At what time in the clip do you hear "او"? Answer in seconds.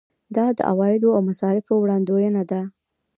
1.15-1.21